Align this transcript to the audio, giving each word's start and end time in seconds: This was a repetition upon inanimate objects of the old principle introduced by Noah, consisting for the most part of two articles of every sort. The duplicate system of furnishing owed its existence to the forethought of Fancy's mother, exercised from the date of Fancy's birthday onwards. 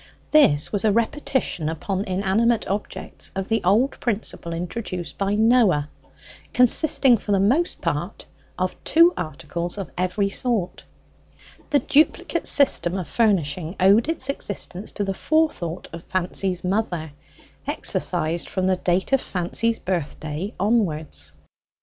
This 0.31 0.71
was 0.71 0.83
a 0.83 0.91
repetition 0.91 1.69
upon 1.69 2.05
inanimate 2.05 2.67
objects 2.67 3.29
of 3.35 3.49
the 3.49 3.63
old 3.63 3.99
principle 3.99 4.51
introduced 4.51 5.15
by 5.19 5.35
Noah, 5.35 5.89
consisting 6.55 7.17
for 7.17 7.31
the 7.31 7.39
most 7.39 7.81
part 7.81 8.25
of 8.57 8.83
two 8.83 9.13
articles 9.15 9.77
of 9.77 9.91
every 9.95 10.31
sort. 10.31 10.85
The 11.69 11.77
duplicate 11.77 12.47
system 12.47 12.97
of 12.97 13.07
furnishing 13.07 13.75
owed 13.79 14.09
its 14.09 14.27
existence 14.27 14.91
to 14.93 15.03
the 15.03 15.13
forethought 15.13 15.87
of 15.93 16.03
Fancy's 16.05 16.63
mother, 16.63 17.11
exercised 17.67 18.49
from 18.49 18.65
the 18.65 18.77
date 18.77 19.13
of 19.13 19.21
Fancy's 19.21 19.77
birthday 19.77 20.51
onwards. 20.59 21.31